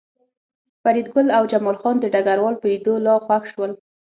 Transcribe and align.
فریدګل 0.81 1.27
او 1.37 1.43
جمال 1.51 1.77
خان 1.81 1.95
د 1.99 2.05
ډګروال 2.13 2.55
په 2.59 2.65
لیدو 2.71 2.93
لا 3.05 3.15
خوښ 3.25 3.43
شول 3.51 3.71